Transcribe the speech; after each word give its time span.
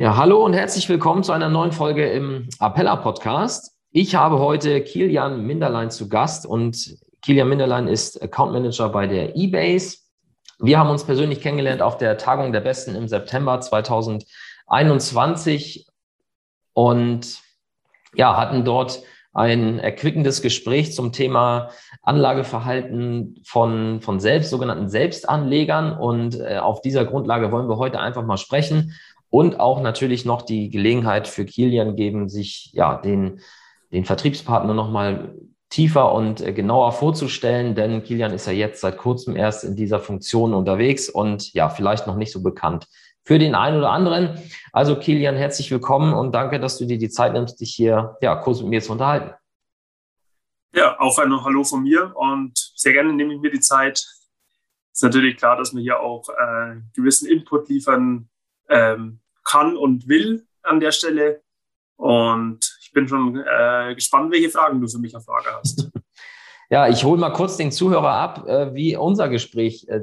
Ja, 0.00 0.16
hallo 0.16 0.42
und 0.42 0.54
herzlich 0.54 0.88
willkommen 0.88 1.22
zu 1.22 1.32
einer 1.32 1.50
neuen 1.50 1.72
Folge 1.72 2.08
im 2.08 2.48
Appella 2.58 2.96
Podcast. 2.96 3.76
Ich 3.90 4.14
habe 4.14 4.38
heute 4.38 4.80
Kilian 4.80 5.44
Minderlein 5.44 5.90
zu 5.90 6.08
Gast 6.08 6.46
und 6.46 6.96
Kilian 7.20 7.50
Minderlein 7.50 7.86
ist 7.86 8.22
Account 8.22 8.54
Manager 8.54 8.88
bei 8.88 9.06
der 9.06 9.36
eBase. 9.36 9.98
Wir 10.58 10.78
haben 10.78 10.88
uns 10.88 11.04
persönlich 11.04 11.42
kennengelernt 11.42 11.82
auf 11.82 11.98
der 11.98 12.16
Tagung 12.16 12.50
der 12.50 12.62
Besten 12.62 12.94
im 12.94 13.08
September 13.08 13.60
2021 13.60 15.86
und 16.72 17.38
ja, 18.14 18.38
hatten 18.38 18.64
dort 18.64 19.02
ein 19.34 19.78
erquickendes 19.78 20.40
Gespräch 20.40 20.94
zum 20.94 21.12
Thema 21.12 21.68
Anlageverhalten 22.02 23.42
von, 23.44 24.00
von 24.00 24.18
selbst, 24.18 24.48
sogenannten 24.48 24.88
Selbstanlegern. 24.88 25.92
Und 25.92 26.40
äh, 26.40 26.56
auf 26.58 26.80
dieser 26.80 27.04
Grundlage 27.04 27.52
wollen 27.52 27.68
wir 27.68 27.76
heute 27.76 28.00
einfach 28.00 28.24
mal 28.24 28.38
sprechen 28.38 28.94
und 29.30 29.60
auch 29.60 29.80
natürlich 29.80 30.24
noch 30.24 30.42
die 30.42 30.70
Gelegenheit 30.70 31.28
für 31.28 31.44
Kilian 31.44 31.96
geben, 31.96 32.28
sich 32.28 32.70
ja 32.72 32.96
den, 32.96 33.40
den 33.92 34.04
Vertriebspartner 34.04 34.74
nochmal 34.74 35.34
tiefer 35.70 36.12
und 36.12 36.40
äh, 36.40 36.52
genauer 36.52 36.92
vorzustellen, 36.92 37.74
denn 37.76 38.02
Kilian 38.02 38.32
ist 38.32 38.46
ja 38.46 38.52
jetzt 38.52 38.80
seit 38.80 38.98
kurzem 38.98 39.36
erst 39.36 39.64
in 39.64 39.76
dieser 39.76 40.00
Funktion 40.00 40.52
unterwegs 40.52 41.08
und 41.08 41.52
ja, 41.54 41.68
vielleicht 41.68 42.08
noch 42.08 42.16
nicht 42.16 42.32
so 42.32 42.42
bekannt 42.42 42.86
für 43.22 43.38
den 43.38 43.54
einen 43.54 43.78
oder 43.78 43.90
anderen. 43.90 44.40
Also 44.72 44.96
Kilian, 44.96 45.36
herzlich 45.36 45.70
willkommen 45.70 46.12
und 46.12 46.32
danke, 46.32 46.58
dass 46.58 46.78
du 46.78 46.86
dir 46.86 46.98
die 46.98 47.08
Zeit 47.08 47.32
nimmst, 47.32 47.60
dich 47.60 47.72
hier 47.72 48.16
ja, 48.20 48.34
kurz 48.34 48.60
mit 48.60 48.70
mir 48.70 48.82
zu 48.82 48.92
unterhalten. 48.92 49.32
Ja, 50.74 50.98
auch 50.98 51.18
ein 51.18 51.44
Hallo 51.44 51.62
von 51.62 51.82
mir 51.82 52.12
und 52.16 52.52
sehr 52.74 52.92
gerne 52.92 53.12
nehme 53.12 53.34
ich 53.34 53.40
mir 53.40 53.50
die 53.50 53.60
Zeit. 53.60 54.04
Ist 54.92 55.02
natürlich 55.02 55.36
klar, 55.36 55.56
dass 55.56 55.72
man 55.72 55.82
hier 55.82 56.00
auch 56.00 56.28
äh, 56.28 56.80
gewissen 56.94 57.28
Input 57.28 57.68
liefern 57.68 58.28
ähm, 58.70 59.20
kann 59.44 59.76
und 59.76 60.08
will 60.08 60.46
an 60.62 60.80
der 60.80 60.92
Stelle. 60.92 61.42
Und 61.96 62.78
ich 62.80 62.92
bin 62.92 63.06
schon 63.06 63.36
äh, 63.36 63.94
gespannt, 63.94 64.32
welche 64.32 64.48
Fragen 64.48 64.80
du 64.80 64.88
für 64.88 64.98
mich 64.98 65.14
auf 65.14 65.24
Frage 65.24 65.52
hast. 65.58 65.90
Ja, 66.72 66.86
ich 66.86 67.02
hole 67.02 67.18
mal 67.18 67.32
kurz 67.32 67.56
den 67.56 67.72
Zuhörer 67.72 68.12
ab, 68.12 68.46
äh, 68.46 68.72
wie 68.74 68.96
unser 68.96 69.28
Gespräch 69.28 69.88
äh, 69.88 70.02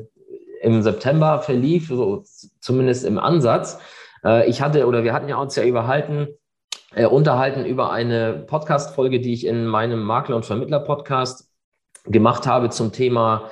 im 0.62 0.82
September 0.82 1.40
verlief, 1.40 1.88
so 1.88 2.26
zumindest 2.60 3.06
im 3.06 3.18
Ansatz. 3.18 3.80
Äh, 4.22 4.50
ich 4.50 4.62
hatte 4.62 4.86
oder 4.86 5.06
wir 5.06 5.14
hatten 5.14 5.30
ja 5.30 5.38
uns 5.38 5.56
ja 5.56 5.64
überhalten, 5.64 6.28
äh, 6.94 7.06
unterhalten 7.06 7.66
über 7.66 7.94
eine 7.94 8.44
Podcast-Folge, 8.48 9.22
die 9.22 9.32
ich 9.32 9.46
in 9.46 9.66
meinem 9.66 10.04
Makler- 10.04 10.36
und 10.36 10.46
Vermittler-Podcast 10.46 11.50
gemacht 12.04 12.46
habe 12.46 12.70
zum 12.70 12.92
Thema 12.92 13.50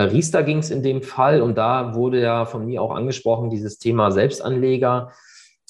Riester 0.00 0.42
ging 0.42 0.58
es 0.58 0.70
in 0.70 0.82
dem 0.82 1.02
Fall 1.02 1.40
und 1.40 1.56
da 1.56 1.94
wurde 1.94 2.20
ja 2.20 2.46
von 2.46 2.66
mir 2.66 2.82
auch 2.82 2.90
angesprochen, 2.90 3.50
dieses 3.50 3.78
Thema 3.78 4.10
Selbstanleger. 4.10 5.12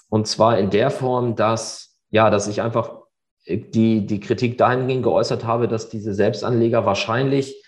Und 0.09 0.27
zwar 0.27 0.59
in 0.59 0.71
der 0.71 0.91
Form, 0.91 1.37
dass, 1.37 1.99
ja, 2.11 2.31
dass 2.31 2.49
ich 2.49 2.63
einfach 2.63 3.03
die, 3.47 4.07
die 4.07 4.21
Kritik 4.21 4.57
dahingehend 4.57 5.03
geäußert 5.03 5.45
habe, 5.45 5.69
dass 5.69 5.91
diese 5.91 6.15
Selbstanleger 6.15 6.87
wahrscheinlich 6.87 7.63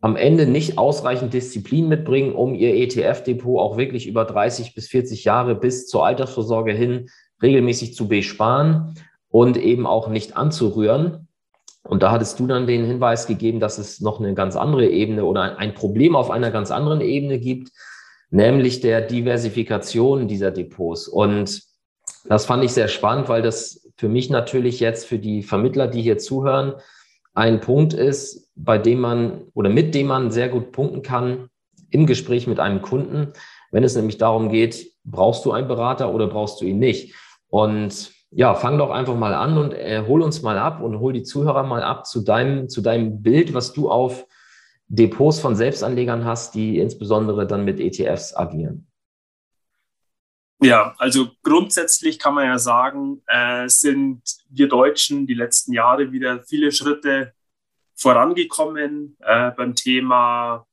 am 0.00 0.16
Ende 0.16 0.46
nicht 0.46 0.78
ausreichend 0.78 1.32
Disziplin 1.32 1.88
mitbringen, 1.88 2.34
um 2.34 2.54
ihr 2.54 2.74
ETF-Depot 2.74 3.58
auch 3.58 3.76
wirklich 3.76 4.06
über 4.06 4.24
30 4.24 4.74
bis 4.74 4.88
40 4.88 5.24
Jahre 5.24 5.54
bis 5.54 5.86
zur 5.86 6.04
Altersvorsorge 6.04 6.72
hin 6.72 7.08
regelmäßig 7.42 7.94
zu 7.94 8.08
besparen 8.08 8.94
und 9.28 9.56
eben 9.56 9.86
auch 9.86 10.08
nicht 10.08 10.36
anzurühren. 10.36 11.25
Und 11.88 12.02
da 12.02 12.10
hattest 12.10 12.38
du 12.40 12.46
dann 12.46 12.66
den 12.66 12.84
Hinweis 12.84 13.26
gegeben, 13.26 13.60
dass 13.60 13.78
es 13.78 14.00
noch 14.00 14.20
eine 14.20 14.34
ganz 14.34 14.56
andere 14.56 14.88
Ebene 14.88 15.24
oder 15.24 15.58
ein 15.58 15.74
Problem 15.74 16.16
auf 16.16 16.30
einer 16.30 16.50
ganz 16.50 16.70
anderen 16.70 17.00
Ebene 17.00 17.38
gibt, 17.38 17.70
nämlich 18.30 18.80
der 18.80 19.00
Diversifikation 19.00 20.28
dieser 20.28 20.50
Depots. 20.50 21.08
Und 21.08 21.62
das 22.24 22.46
fand 22.46 22.64
ich 22.64 22.72
sehr 22.72 22.88
spannend, 22.88 23.28
weil 23.28 23.42
das 23.42 23.88
für 23.96 24.08
mich 24.08 24.30
natürlich 24.30 24.80
jetzt 24.80 25.06
für 25.06 25.18
die 25.18 25.42
Vermittler, 25.42 25.86
die 25.86 26.02
hier 26.02 26.18
zuhören, 26.18 26.74
ein 27.34 27.60
Punkt 27.60 27.92
ist, 27.92 28.50
bei 28.56 28.78
dem 28.78 29.00
man 29.00 29.42
oder 29.54 29.70
mit 29.70 29.94
dem 29.94 30.08
man 30.08 30.30
sehr 30.30 30.48
gut 30.48 30.72
punkten 30.72 31.02
kann 31.02 31.48
im 31.90 32.06
Gespräch 32.06 32.46
mit 32.46 32.58
einem 32.58 32.82
Kunden, 32.82 33.32
wenn 33.70 33.84
es 33.84 33.94
nämlich 33.94 34.18
darum 34.18 34.48
geht, 34.48 34.92
brauchst 35.04 35.44
du 35.44 35.52
einen 35.52 35.68
Berater 35.68 36.12
oder 36.12 36.26
brauchst 36.26 36.60
du 36.60 36.64
ihn 36.64 36.78
nicht? 36.78 37.14
Und 37.48 38.10
ja, 38.30 38.54
fang 38.54 38.78
doch 38.78 38.90
einfach 38.90 39.16
mal 39.16 39.34
an 39.34 39.56
und 39.56 39.72
äh, 39.72 40.04
hol 40.06 40.22
uns 40.22 40.42
mal 40.42 40.58
ab 40.58 40.82
und 40.82 40.98
hol 40.98 41.12
die 41.12 41.22
Zuhörer 41.22 41.62
mal 41.62 41.82
ab 41.82 42.06
zu 42.06 42.22
deinem, 42.22 42.68
zu 42.68 42.80
deinem 42.80 43.22
Bild, 43.22 43.54
was 43.54 43.72
du 43.72 43.90
auf 43.90 44.26
Depots 44.88 45.40
von 45.40 45.56
Selbstanlegern 45.56 46.24
hast, 46.24 46.54
die 46.54 46.78
insbesondere 46.78 47.46
dann 47.46 47.64
mit 47.64 47.80
ETFs 47.80 48.34
agieren. 48.34 48.86
Ja, 50.62 50.94
also 50.98 51.28
grundsätzlich 51.42 52.18
kann 52.18 52.34
man 52.34 52.46
ja 52.46 52.58
sagen, 52.58 53.22
äh, 53.26 53.68
sind 53.68 54.22
wir 54.48 54.68
Deutschen 54.68 55.26
die 55.26 55.34
letzten 55.34 55.72
Jahre 55.72 56.12
wieder 56.12 56.42
viele 56.44 56.72
Schritte 56.72 57.34
vorangekommen 57.94 59.16
äh, 59.20 59.50
beim 59.50 59.74
Thema 59.74 60.66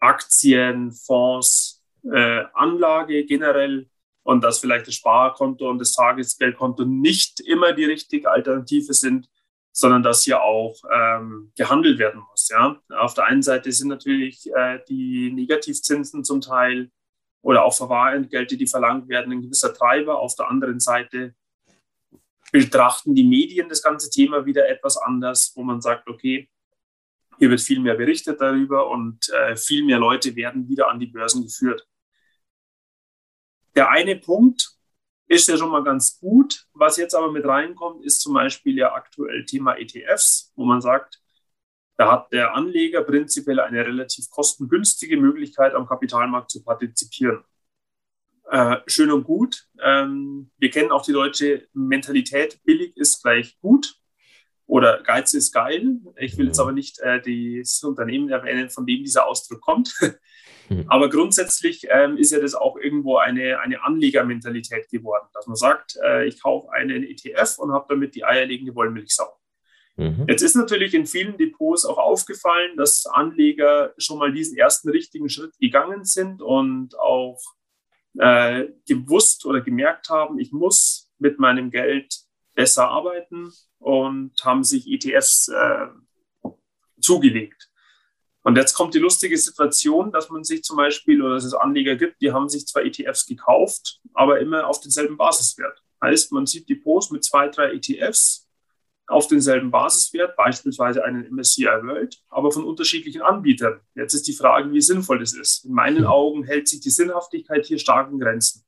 Aktien, 0.00 0.92
Fonds, 0.92 1.82
äh, 2.10 2.44
Anlage 2.54 3.24
generell 3.24 3.89
und 4.22 4.44
dass 4.44 4.58
vielleicht 4.58 4.86
das 4.86 4.94
Sparkonto 4.94 5.68
und 5.68 5.78
das 5.78 5.92
Tagesgeldkonto 5.92 6.84
nicht 6.84 7.40
immer 7.40 7.72
die 7.72 7.84
richtige 7.84 8.30
Alternative 8.30 8.92
sind, 8.94 9.28
sondern 9.72 10.02
dass 10.02 10.24
hier 10.24 10.42
auch 10.42 10.76
ähm, 10.92 11.52
gehandelt 11.56 11.98
werden 11.98 12.22
muss. 12.28 12.48
Ja? 12.48 12.80
Auf 12.90 13.14
der 13.14 13.24
einen 13.24 13.42
Seite 13.42 13.72
sind 13.72 13.88
natürlich 13.88 14.50
äh, 14.54 14.80
die 14.88 15.32
Negativzinsen 15.32 16.24
zum 16.24 16.40
Teil 16.40 16.90
oder 17.42 17.64
auch 17.64 17.74
Verwahrentgelte, 17.74 18.56
die 18.56 18.66
verlangt 18.66 19.08
werden, 19.08 19.32
ein 19.32 19.42
gewisser 19.42 19.72
Treiber. 19.72 20.18
Auf 20.20 20.34
der 20.34 20.48
anderen 20.48 20.80
Seite 20.80 21.34
betrachten 22.52 23.14
die 23.14 23.24
Medien 23.24 23.68
das 23.68 23.82
ganze 23.82 24.10
Thema 24.10 24.44
wieder 24.44 24.68
etwas 24.68 24.96
anders, 24.96 25.52
wo 25.54 25.62
man 25.62 25.80
sagt, 25.80 26.08
okay, 26.08 26.50
hier 27.38 27.48
wird 27.48 27.60
viel 27.60 27.80
mehr 27.80 27.94
berichtet 27.94 28.40
darüber 28.40 28.90
und 28.90 29.30
äh, 29.30 29.56
viel 29.56 29.84
mehr 29.84 29.98
Leute 29.98 30.36
werden 30.36 30.68
wieder 30.68 30.90
an 30.90 30.98
die 30.98 31.06
Börsen 31.06 31.42
geführt. 31.42 31.86
Der 33.74 33.90
eine 33.90 34.16
Punkt 34.16 34.76
ist 35.28 35.48
ja 35.48 35.56
schon 35.56 35.70
mal 35.70 35.84
ganz 35.84 36.18
gut. 36.18 36.66
Was 36.72 36.96
jetzt 36.96 37.14
aber 37.14 37.30
mit 37.30 37.44
reinkommt, 37.44 38.04
ist 38.04 38.20
zum 38.20 38.34
Beispiel 38.34 38.76
ja 38.76 38.92
aktuell 38.92 39.44
Thema 39.44 39.76
ETFs, 39.76 40.52
wo 40.56 40.64
man 40.64 40.80
sagt, 40.80 41.20
da 41.96 42.10
hat 42.10 42.32
der 42.32 42.54
Anleger 42.54 43.02
prinzipiell 43.02 43.60
eine 43.60 43.84
relativ 43.84 44.30
kostengünstige 44.30 45.16
Möglichkeit, 45.16 45.74
am 45.74 45.86
Kapitalmarkt 45.86 46.50
zu 46.50 46.64
partizipieren. 46.64 47.44
Äh, 48.50 48.78
schön 48.86 49.12
und 49.12 49.24
gut. 49.24 49.68
Ähm, 49.80 50.50
wir 50.58 50.70
kennen 50.70 50.90
auch 50.90 51.04
die 51.04 51.12
deutsche 51.12 51.68
Mentalität, 51.72 52.60
billig 52.64 52.96
ist 52.96 53.22
gleich 53.22 53.58
gut 53.60 53.99
oder 54.70 55.02
Geiz 55.02 55.34
ist 55.34 55.52
geil. 55.52 55.96
Ich 56.16 56.38
will 56.38 56.46
jetzt 56.46 56.60
aber 56.60 56.70
nicht 56.70 57.00
äh, 57.00 57.20
das 57.58 57.82
Unternehmen 57.82 58.28
erwähnen, 58.28 58.70
von 58.70 58.86
dem 58.86 59.02
dieser 59.02 59.26
Ausdruck 59.26 59.60
kommt. 59.60 59.92
Hm. 60.68 60.84
Aber 60.86 61.10
grundsätzlich 61.10 61.88
ähm, 61.90 62.16
ist 62.16 62.30
ja 62.30 62.38
das 62.38 62.54
auch 62.54 62.76
irgendwo 62.76 63.16
eine, 63.16 63.58
eine 63.58 63.82
Anlegermentalität 63.82 64.88
geworden, 64.88 65.26
dass 65.34 65.48
man 65.48 65.56
sagt, 65.56 65.96
äh, 66.04 66.28
ich 66.28 66.40
kaufe 66.40 66.70
einen 66.72 67.02
ETF 67.02 67.58
und 67.58 67.72
habe 67.72 67.86
damit 67.88 68.14
die 68.14 68.24
eierlegende 68.24 68.72
Wollmilchsau. 68.76 69.26
Mhm. 69.96 70.26
Jetzt 70.28 70.42
ist 70.42 70.54
natürlich 70.54 70.94
in 70.94 71.06
vielen 71.06 71.36
Depots 71.36 71.84
auch 71.84 71.98
aufgefallen, 71.98 72.76
dass 72.76 73.04
Anleger 73.06 73.92
schon 73.98 74.18
mal 74.18 74.32
diesen 74.32 74.56
ersten 74.56 74.90
richtigen 74.90 75.28
Schritt 75.28 75.58
gegangen 75.58 76.04
sind 76.04 76.40
und 76.40 76.96
auch 76.96 77.40
äh, 78.18 78.66
gewusst 78.86 79.44
oder 79.46 79.60
gemerkt 79.60 80.08
haben, 80.08 80.38
ich 80.38 80.52
muss 80.52 81.10
mit 81.18 81.40
meinem 81.40 81.72
Geld 81.72 82.14
besser 82.54 82.88
arbeiten 82.88 83.52
und 83.78 84.32
haben 84.42 84.64
sich 84.64 84.86
ETFs 84.86 85.48
äh, 85.48 85.86
zugelegt. 87.00 87.70
Und 88.42 88.56
jetzt 88.56 88.74
kommt 88.74 88.94
die 88.94 88.98
lustige 88.98 89.36
Situation, 89.36 90.12
dass 90.12 90.30
man 90.30 90.44
sich 90.44 90.62
zum 90.62 90.76
Beispiel 90.76 91.22
oder 91.22 91.34
dass 91.34 91.44
es 91.44 91.54
Anleger 91.54 91.96
gibt, 91.96 92.22
die 92.22 92.32
haben 92.32 92.48
sich 92.48 92.66
zwar 92.66 92.84
ETFs 92.84 93.26
gekauft, 93.26 94.00
aber 94.14 94.40
immer 94.40 94.66
auf 94.66 94.80
denselben 94.80 95.16
Basiswert. 95.16 95.82
Heißt, 96.02 96.32
man 96.32 96.46
sieht 96.46 96.68
Depots 96.68 97.10
mit 97.10 97.22
zwei, 97.22 97.48
drei 97.48 97.72
ETFs 97.72 98.48
auf 99.06 99.26
denselben 99.26 99.70
Basiswert, 99.70 100.36
beispielsweise 100.36 101.04
einen 101.04 101.28
MSCI 101.34 101.64
World, 101.64 102.22
aber 102.28 102.50
von 102.52 102.64
unterschiedlichen 102.64 103.22
Anbietern. 103.22 103.80
Jetzt 103.94 104.14
ist 104.14 104.26
die 104.28 104.32
Frage, 104.32 104.72
wie 104.72 104.80
sinnvoll 104.80 105.18
das 105.18 105.34
ist. 105.34 105.64
In 105.64 105.72
meinen 105.72 106.06
Augen 106.06 106.44
hält 106.44 106.68
sich 106.68 106.80
die 106.80 106.90
Sinnhaftigkeit 106.90 107.66
hier 107.66 107.78
stark 107.78 108.10
in 108.10 108.20
Grenzen. 108.20 108.64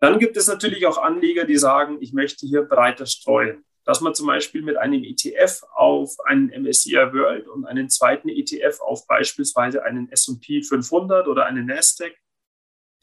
Dann 0.00 0.18
gibt 0.18 0.36
es 0.36 0.46
natürlich 0.46 0.86
auch 0.86 0.98
Anleger, 0.98 1.44
die 1.44 1.58
sagen, 1.58 1.98
ich 2.00 2.12
möchte 2.12 2.46
hier 2.46 2.62
breiter 2.62 3.06
streuen. 3.06 3.64
Dass 3.84 4.00
man 4.00 4.14
zum 4.14 4.26
Beispiel 4.26 4.62
mit 4.62 4.76
einem 4.76 5.04
ETF 5.04 5.62
auf 5.74 6.16
einen 6.24 6.48
MSCI 6.48 6.94
World 7.12 7.48
und 7.48 7.64
einen 7.66 7.88
zweiten 7.88 8.28
ETF 8.28 8.80
auf 8.80 9.06
beispielsweise 9.06 9.82
einen 9.82 10.10
S&P 10.10 10.62
500 10.62 11.28
oder 11.28 11.46
einen 11.46 11.66
Nasdaq 11.66 12.14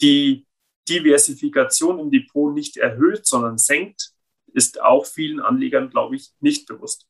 die 0.01 0.45
Diversifikation 0.87 1.99
im 1.99 2.11
Depot 2.11 2.53
nicht 2.53 2.77
erhöht, 2.77 3.25
sondern 3.25 3.57
senkt, 3.57 4.11
ist 4.53 4.81
auch 4.81 5.05
vielen 5.05 5.39
Anlegern, 5.39 5.89
glaube 5.89 6.15
ich, 6.15 6.31
nicht 6.39 6.67
bewusst. 6.67 7.07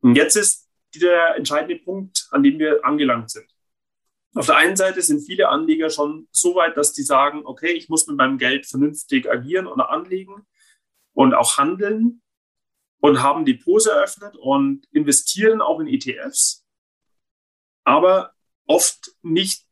Und 0.00 0.16
jetzt 0.16 0.36
ist 0.36 0.68
der 0.94 1.36
entscheidende 1.36 1.76
Punkt, 1.76 2.28
an 2.30 2.42
dem 2.42 2.58
wir 2.58 2.84
angelangt 2.84 3.30
sind. 3.30 3.46
Auf 4.36 4.46
der 4.46 4.56
einen 4.56 4.76
Seite 4.76 5.00
sind 5.00 5.24
viele 5.24 5.48
Anleger 5.48 5.88
schon 5.88 6.28
so 6.30 6.54
weit, 6.56 6.76
dass 6.76 6.92
die 6.92 7.02
sagen, 7.02 7.46
okay, 7.46 7.72
ich 7.72 7.88
muss 7.88 8.06
mit 8.06 8.18
meinem 8.18 8.36
Geld 8.36 8.66
vernünftig 8.66 9.30
agieren 9.30 9.66
oder 9.66 9.88
anlegen 9.88 10.46
und 11.14 11.32
auch 11.32 11.56
handeln 11.56 12.20
und 13.00 13.22
haben 13.22 13.46
Depots 13.46 13.86
eröffnet 13.86 14.36
und 14.36 14.86
investieren 14.92 15.62
auch 15.62 15.80
in 15.80 15.86
ETFs, 15.86 16.66
aber 17.84 18.34
oft 18.66 19.12
nicht 19.22 19.64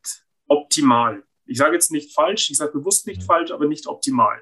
optimal. 0.49 1.25
Ich 1.45 1.59
sage 1.59 1.75
jetzt 1.75 1.91
nicht 1.91 2.15
falsch, 2.15 2.49
ich 2.49 2.57
sage 2.57 2.73
bewusst 2.73 3.07
nicht 3.07 3.21
mhm. 3.21 3.27
falsch, 3.27 3.51
aber 3.51 3.67
nicht 3.67 3.87
optimal. 3.87 4.41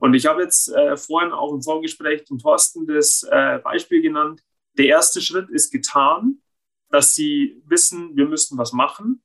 Und 0.00 0.14
ich 0.14 0.26
habe 0.26 0.42
jetzt 0.42 0.70
äh, 0.70 0.96
vorhin 0.96 1.30
auch 1.30 1.52
im 1.52 1.62
Vorgespräch 1.62 2.24
dem 2.24 2.40
Thorsten 2.40 2.88
das 2.88 3.22
äh, 3.30 3.60
Beispiel 3.60 4.02
genannt. 4.02 4.42
Der 4.76 4.86
erste 4.86 5.20
Schritt 5.20 5.50
ist 5.50 5.70
getan, 5.70 6.42
dass 6.88 7.14
sie 7.14 7.62
wissen, 7.66 8.16
wir 8.16 8.26
müssen 8.26 8.58
was 8.58 8.72
machen. 8.72 9.22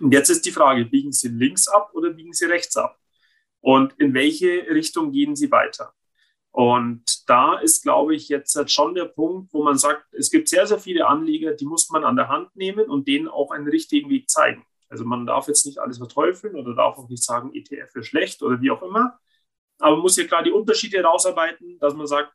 Und 0.00 0.12
jetzt 0.12 0.28
ist 0.28 0.44
die 0.44 0.52
Frage, 0.52 0.84
biegen 0.84 1.12
Sie 1.12 1.28
links 1.28 1.68
ab 1.68 1.90
oder 1.94 2.10
biegen 2.10 2.32
Sie 2.32 2.46
rechts 2.46 2.76
ab? 2.76 2.98
Und 3.60 3.94
in 3.98 4.14
welche 4.14 4.66
Richtung 4.70 5.12
gehen 5.12 5.36
Sie 5.36 5.50
weiter? 5.50 5.92
Und 6.56 7.28
da 7.28 7.58
ist, 7.58 7.82
glaube 7.82 8.14
ich, 8.14 8.28
jetzt 8.28 8.56
halt 8.56 8.70
schon 8.70 8.94
der 8.94 9.04
Punkt, 9.04 9.52
wo 9.52 9.62
man 9.62 9.76
sagt, 9.76 10.06
es 10.14 10.30
gibt 10.30 10.48
sehr, 10.48 10.66
sehr 10.66 10.78
viele 10.78 11.06
Anleger, 11.06 11.52
die 11.52 11.66
muss 11.66 11.90
man 11.90 12.04
an 12.04 12.16
der 12.16 12.28
Hand 12.28 12.56
nehmen 12.56 12.88
und 12.88 13.06
denen 13.08 13.28
auch 13.28 13.50
einen 13.50 13.68
richtigen 13.68 14.08
Weg 14.08 14.30
zeigen. 14.30 14.64
Also 14.88 15.04
man 15.04 15.26
darf 15.26 15.48
jetzt 15.48 15.66
nicht 15.66 15.78
alles 15.78 15.98
verteufeln 15.98 16.54
oder 16.54 16.74
darf 16.74 16.96
auch 16.96 17.08
nicht 17.08 17.22
sagen, 17.22 17.54
ETF 17.54 17.94
ist 17.96 18.06
schlecht 18.06 18.42
oder 18.42 18.60
wie 18.60 18.70
auch 18.70 18.82
immer. 18.82 19.18
Aber 19.78 19.96
man 19.96 20.02
muss 20.02 20.14
hier 20.14 20.26
klar 20.26 20.42
die 20.42 20.50
Unterschiede 20.50 20.96
herausarbeiten, 20.98 21.78
dass 21.78 21.94
man 21.94 22.06
sagt, 22.06 22.32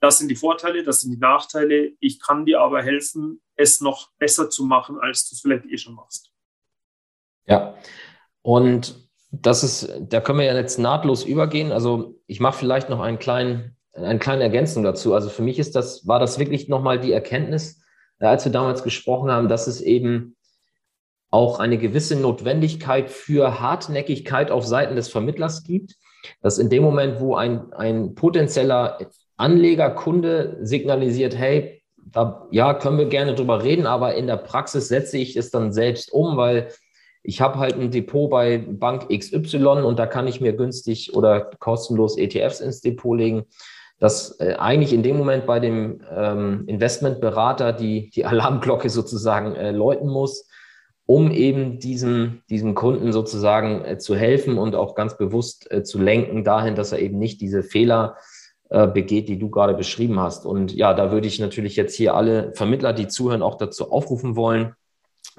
das 0.00 0.18
sind 0.18 0.28
die 0.28 0.36
Vorteile, 0.36 0.82
das 0.82 1.02
sind 1.02 1.12
die 1.12 1.18
Nachteile. 1.18 1.92
Ich 2.00 2.20
kann 2.20 2.46
dir 2.46 2.60
aber 2.60 2.82
helfen, 2.82 3.40
es 3.54 3.80
noch 3.80 4.10
besser 4.18 4.50
zu 4.50 4.64
machen, 4.64 4.98
als 4.98 5.28
du 5.28 5.34
es 5.34 5.40
vielleicht 5.40 5.66
eh 5.66 5.78
schon 5.78 5.94
machst. 5.94 6.32
Ja, 7.46 7.74
und 8.42 9.06
das 9.30 9.62
ist, 9.64 9.92
da 10.00 10.20
können 10.20 10.38
wir 10.38 10.46
ja 10.46 10.54
jetzt 10.54 10.78
nahtlos 10.78 11.24
übergehen. 11.24 11.72
Also 11.72 12.18
ich 12.26 12.40
mache 12.40 12.58
vielleicht 12.58 12.88
noch 12.90 13.00
einen 13.00 13.18
kleinen, 13.18 13.76
eine 13.92 14.18
kleine 14.18 14.42
Ergänzung 14.42 14.82
dazu. 14.82 15.14
Also 15.14 15.28
für 15.28 15.42
mich 15.42 15.58
ist 15.58 15.74
das, 15.76 16.06
war 16.06 16.18
das 16.18 16.38
wirklich 16.38 16.68
nochmal 16.68 17.00
die 17.00 17.12
Erkenntnis, 17.12 17.82
äh, 18.18 18.26
als 18.26 18.44
wir 18.44 18.52
damals 18.52 18.82
gesprochen 18.82 19.30
haben, 19.30 19.48
dass 19.48 19.66
es 19.66 19.80
eben 19.80 20.36
auch 21.30 21.58
eine 21.58 21.76
gewisse 21.76 22.16
Notwendigkeit 22.16 23.10
für 23.10 23.60
Hartnäckigkeit 23.60 24.50
auf 24.50 24.64
Seiten 24.64 24.96
des 24.96 25.08
Vermittlers 25.08 25.64
gibt, 25.64 25.96
dass 26.40 26.58
in 26.58 26.70
dem 26.70 26.82
Moment, 26.82 27.20
wo 27.20 27.34
ein, 27.34 27.72
ein 27.72 28.14
potenzieller 28.14 28.98
Anleger, 29.36 29.90
Kunde 29.90 30.58
signalisiert, 30.62 31.36
hey, 31.36 31.82
da, 31.96 32.46
ja, 32.52 32.74
können 32.74 32.98
wir 32.98 33.06
gerne 33.06 33.34
drüber 33.34 33.62
reden, 33.64 33.86
aber 33.86 34.14
in 34.14 34.28
der 34.28 34.36
Praxis 34.36 34.88
setze 34.88 35.18
ich 35.18 35.36
es 35.36 35.50
dann 35.50 35.72
selbst 35.72 36.12
um, 36.12 36.36
weil 36.36 36.68
ich 37.26 37.40
habe 37.40 37.58
halt 37.58 37.74
ein 37.74 37.90
Depot 37.90 38.30
bei 38.30 38.58
Bank 38.58 39.08
XY 39.08 39.82
und 39.82 39.98
da 39.98 40.06
kann 40.06 40.28
ich 40.28 40.40
mir 40.40 40.52
günstig 40.52 41.14
oder 41.14 41.50
kostenlos 41.58 42.16
ETFs 42.16 42.60
ins 42.60 42.80
Depot 42.80 43.18
legen, 43.18 43.44
dass 43.98 44.38
äh, 44.40 44.54
eigentlich 44.58 44.92
in 44.92 45.02
dem 45.02 45.16
Moment 45.16 45.46
bei 45.46 45.58
dem 45.58 46.00
ähm, 46.14 46.64
Investmentberater 46.66 47.72
die, 47.72 48.10
die 48.10 48.24
Alarmglocke 48.26 48.88
sozusagen 48.90 49.56
äh, 49.56 49.72
läuten 49.72 50.08
muss, 50.08 50.48
um 51.06 51.30
eben 51.30 51.78
diesem, 51.78 52.42
diesem 52.48 52.74
Kunden 52.74 53.12
sozusagen 53.12 53.84
äh, 53.84 53.98
zu 53.98 54.14
helfen 54.14 54.58
und 54.58 54.74
auch 54.74 54.94
ganz 54.94 55.16
bewusst 55.16 55.70
äh, 55.70 55.82
zu 55.82 56.00
lenken 56.00 56.44
dahin, 56.44 56.74
dass 56.74 56.92
er 56.92 57.00
eben 57.00 57.18
nicht 57.18 57.40
diese 57.40 57.62
Fehler 57.62 58.16
äh, 58.68 58.86
begeht, 58.86 59.28
die 59.28 59.38
du 59.38 59.50
gerade 59.50 59.74
beschrieben 59.74 60.20
hast. 60.20 60.46
Und 60.46 60.74
ja, 60.74 60.94
da 60.94 61.10
würde 61.10 61.26
ich 61.26 61.40
natürlich 61.40 61.76
jetzt 61.76 61.94
hier 61.94 62.14
alle 62.14 62.52
Vermittler, 62.54 62.92
die 62.92 63.08
zuhören, 63.08 63.42
auch 63.42 63.56
dazu 63.56 63.90
aufrufen 63.90 64.36
wollen, 64.36 64.74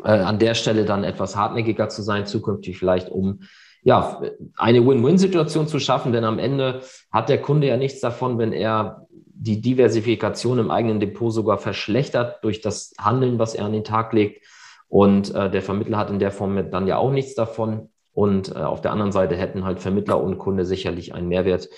äh, 0.04 0.10
an 0.10 0.40
der 0.40 0.54
Stelle 0.54 0.86
dann 0.86 1.04
etwas 1.04 1.36
hartnäckiger 1.36 1.90
zu 1.90 2.02
sein, 2.02 2.26
zukünftig 2.26 2.78
vielleicht, 2.78 3.10
um 3.10 3.42
ja, 3.84 4.22
eine 4.58 4.86
Win-Win-Situation 4.86 5.68
zu 5.68 5.80
schaffen, 5.80 6.12
denn 6.12 6.26
am 6.26 6.40
Ende 6.40 6.82
hat 7.12 7.30
der 7.30 7.42
Kunde 7.42 7.68
ja 7.68 7.78
nichts 7.78 8.02
davon, 8.02 8.38
wenn 8.38 8.52
er 8.52 9.08
die 9.40 9.62
Diversifikation 9.62 10.60
im 10.60 10.72
eigenen 10.72 11.00
Depot 11.00 11.32
sogar 11.32 11.58
verschlechtert 11.58 12.44
durch 12.44 12.60
das 12.60 12.94
Handeln, 13.00 13.40
was 13.40 13.56
er 13.56 13.66
an 13.66 13.72
den 13.72 13.84
Tag 13.84 14.12
legt. 14.14 14.44
Und 14.90 15.34
äh, 15.34 15.50
der 15.50 15.62
Vermittler 15.62 15.98
hat 15.98 16.10
in 16.10 16.20
der 16.20 16.32
Form 16.32 16.70
dann 16.72 16.88
ja 16.88 16.98
auch 16.98 17.12
nichts 17.12 17.36
davon. 17.36 17.90
Und 18.14 18.54
äh, 18.56 18.60
auf 18.60 18.82
der 18.82 18.92
anderen 18.92 19.12
Seite 19.12 19.36
hätten 19.36 19.64
halt 19.64 19.80
Vermittler 19.80 20.22
und 20.22 20.38
Kunde 20.38 20.66
sicherlich 20.66 21.14
einen 21.14 21.28
Mehrwert 21.28 21.70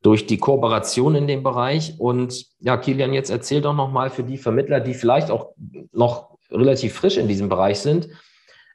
durch 0.00 0.26
die 0.26 0.38
Kooperation 0.38 1.16
in 1.16 1.26
dem 1.26 1.42
Bereich. 1.42 1.96
Und 1.98 2.46
ja, 2.60 2.76
Kilian, 2.76 3.12
jetzt 3.12 3.30
erzähl 3.30 3.60
doch 3.60 3.74
nochmal 3.74 4.10
für 4.10 4.22
die 4.22 4.38
Vermittler, 4.38 4.80
die 4.80 4.94
vielleicht 4.94 5.30
auch 5.30 5.54
noch 5.92 6.37
relativ 6.50 6.94
frisch 6.94 7.16
in 7.16 7.28
diesem 7.28 7.48
Bereich 7.48 7.80
sind. 7.80 8.08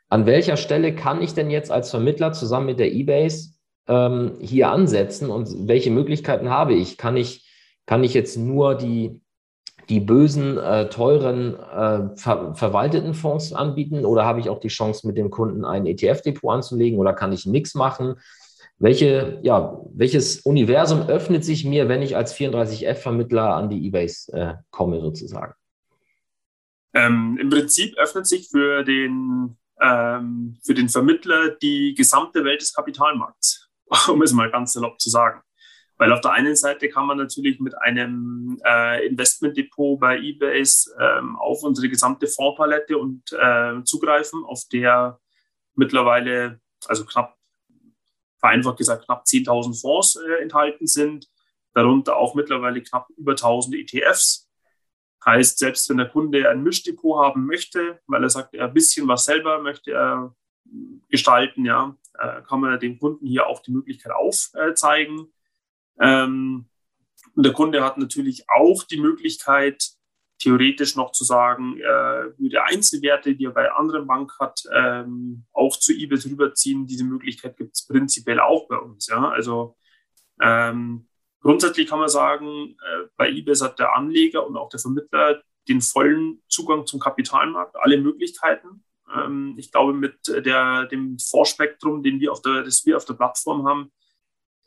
An 0.10 0.26
welcher 0.26 0.58
Stelle 0.58 0.94
kann 0.94 1.22
ich 1.22 1.34
denn 1.34 1.50
jetzt 1.50 1.72
als 1.72 1.90
Vermittler 1.90 2.34
zusammen 2.34 2.68
mit 2.68 2.80
der 2.80 2.94
eBase 2.94 3.54
ähm, 3.88 4.38
hier 4.40 4.70
ansetzen 4.70 5.30
und 5.30 5.68
welche 5.68 5.92
Möglichkeiten 5.92 6.50
habe 6.50 6.74
ich? 6.74 6.98
Kann 6.98 7.18
ich, 7.18 7.50
kann 7.86 8.04
ich 8.04 8.14
jetzt 8.14 8.38
nur 8.38 8.76
die, 8.76 9.22
die 9.90 10.00
bösen, 10.00 10.58
äh, 10.58 10.88
teuren, 10.90 11.56
äh, 11.56 12.16
ver 12.16 12.54
verwalteten 12.56 13.14
Fonds 13.14 13.54
anbieten 13.54 14.06
oder 14.06 14.24
habe 14.24 14.40
ich 14.40 14.50
auch 14.50 14.60
die 14.60 14.68
Chance, 14.68 15.08
mit 15.08 15.18
dem 15.18 15.30
Kunden 15.30 15.66
ein 15.66 15.86
ETF-Depot 15.86 16.54
anzulegen 16.54 17.00
oder 17.00 17.14
kann 17.14 17.34
ich 17.34 17.46
nichts 17.46 17.74
machen? 17.76 18.16
Welche, 18.80 19.40
ja, 19.44 19.80
welches 19.94 20.42
Universum 20.42 21.08
öffnet 21.08 21.46
sich 21.46 21.64
mir, 21.66 21.90
wenn 21.90 22.02
ich 22.02 22.16
als 22.16 22.36
34F-Vermittler 22.36 23.56
an 23.56 23.70
die 23.70 23.88
eBase 23.88 24.32
äh, 24.34 24.54
komme, 24.72 25.00
sozusagen? 25.00 25.54
Ähm, 26.94 27.38
Im 27.40 27.50
Prinzip 27.50 27.98
öffnet 27.98 28.28
sich 28.28 28.50
für 28.50 28.84
den, 28.84 29.58
ähm, 29.82 30.58
für 30.64 30.74
den 30.74 30.90
Vermittler 30.90 31.50
die 31.50 31.94
gesamte 31.96 32.44
Welt 32.44 32.62
des 32.62 32.74
Kapitalmarkts, 32.74 33.70
um 34.08 34.22
es 34.22 34.34
mal 34.34 34.52
ganz 34.52 34.74
salopp 34.74 35.00
zu 35.00 35.10
sagen. 35.10 35.42
Weil 35.98 36.12
auf 36.12 36.22
der 36.22 36.32
einen 36.32 36.56
Seite 36.56 36.90
kann 36.90 37.06
man 37.06 37.18
natürlich 37.18 37.60
mit 37.60 37.78
einem 37.78 38.60
äh, 38.66 39.06
Investmentdepot 39.08 40.00
bei 40.00 40.18
eBase 40.18 40.94
ähm, 41.00 41.36
auf 41.38 41.64
unsere 41.64 41.88
gesamte 41.88 42.28
Fondspalette 42.28 42.98
und 42.98 43.24
äh, 43.32 43.84
zugreifen, 43.84 44.44
auf 44.44 44.64
der 44.72 45.20
mittlerweile, 45.76 46.60
also 46.88 47.06
knapp, 47.06 47.38
vereinfacht 48.40 48.78
gesagt, 48.78 49.06
knapp 49.06 49.24
10.000 49.24 49.80
Fonds 49.80 50.16
äh, 50.16 50.42
enthalten 50.42 50.88
sind, 50.88 51.28
darunter 51.74 52.18
auch 52.18 52.36
mittlerweile 52.36 52.82
knapp 52.82 53.08
über 53.16 53.32
1000 53.34 53.76
ETFs. 53.76 54.43
Heißt, 55.26 55.60
selbst 55.60 55.90
wenn 55.90 55.98
der 55.98 56.10
Kunde 56.10 56.50
ein 56.50 56.64
Mischdepot 56.64 57.24
haben 57.24 57.46
möchte, 57.46 58.02
weil 58.08 58.24
er 58.24 58.30
sagt, 58.30 58.54
er 58.54 58.68
ein 58.68 58.74
bisschen 58.74 59.08
was 59.08 59.26
selber 59.26 59.62
möchte 59.62 59.92
er 59.92 60.36
gestalten, 61.10 61.66
ja, 61.66 61.96
äh, 62.20 62.42
kann 62.42 62.60
man 62.60 62.80
dem 62.80 63.00
Kunden 63.00 63.26
hier 63.26 63.48
auch 63.48 63.62
die 63.62 63.72
Möglichkeit 63.72 64.14
aufzeigen. 64.14 65.34
Ähm, 66.00 66.68
und 67.36 67.46
der 67.46 67.54
Kunde 67.54 67.84
hat 67.84 67.98
natürlich 67.98 68.46
auch 68.50 68.84
die 68.84 69.00
Möglichkeit, 69.00 69.94
theoretisch 70.40 70.96
noch 70.96 71.12
zu 71.12 71.24
sagen, 71.24 71.80
er 71.80 72.34
würde 72.38 72.64
Einzelwerte, 72.64 73.36
die 73.36 73.46
er 73.46 73.52
bei 73.52 73.72
anderen 73.72 74.06
Bank 74.08 74.34
hat, 74.40 74.64
ähm, 74.74 75.46
auch 75.54 75.78
zu 75.78 75.94
eBay 75.94 76.20
rüberziehen. 76.26 76.86
Diese 76.86 77.06
Möglichkeit 77.06 77.56
gibt 77.56 77.76
es 77.76 77.88
prinzipiell 77.88 78.42
auch 78.42 78.68
bei 78.68 78.78
uns. 78.78 79.08
Ja? 79.08 79.30
Also 79.30 79.78
ähm, 80.42 81.08
Grundsätzlich 81.44 81.88
kann 81.88 82.00
man 82.00 82.10
sagen, 82.10 82.78
äh, 82.80 83.08
bei 83.18 83.30
eBay 83.30 83.56
hat 83.56 83.78
der 83.78 83.96
Anleger 83.96 84.48
und 84.48 84.58
auch 84.58 84.70
der 84.70 84.80
Vermittler 84.80 85.44
den 85.68 85.82
vollen 85.82 86.42
Zugang 86.48 86.86
zum 86.86 87.00
Kapitalmarkt, 87.00 87.76
alle 87.76 87.98
Möglichkeiten. 87.98 88.84
Ähm, 89.14 89.56
ich 89.58 89.72
glaube, 89.72 89.94
mit 89.94 90.28
der, 90.28 90.86
dem 90.86 91.20
Vorspektrum, 91.20 92.02
den 92.02 92.20
wir 92.20 92.32
auf 92.32 92.42
der, 92.42 92.64
das 92.64 92.86
wir 92.86 92.98
auf 92.98 93.06
der 93.06 93.16
Plattform 93.16 93.68
haben, 93.68 93.92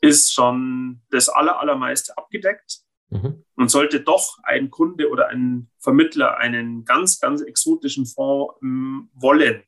ist 0.01 0.33
schon 0.33 1.01
das 1.09 1.29
aller, 1.29 1.59
allermeiste 1.59 2.15
abgedeckt. 2.17 2.81
Mhm. 3.09 3.43
Und 3.55 3.71
sollte 3.71 4.01
doch 4.01 4.37
ein 4.43 4.69
Kunde 4.69 5.09
oder 5.09 5.29
ein 5.29 5.71
Vermittler 5.79 6.37
einen 6.37 6.85
ganz, 6.85 7.19
ganz 7.19 7.41
exotischen 7.41 8.05
Fonds 8.05 8.53
ähm, 8.61 9.09
wollen, 9.13 9.63